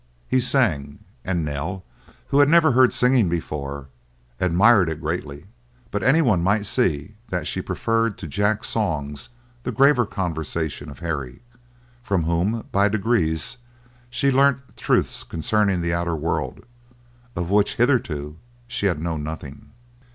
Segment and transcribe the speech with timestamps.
[0.27, 1.85] He sang, and Nell,
[2.29, 3.87] who had never heard singing before,
[4.39, 5.45] admired it greatly;
[5.91, 9.29] but anyone might see that she preferred to Jack's songs
[9.61, 11.41] the graver conversation of Harry,
[12.01, 13.57] from whom by degrees
[14.09, 16.65] she learnt truths concerning the outer world,
[17.35, 18.37] of which hitherto
[18.67, 19.69] she had known nothing.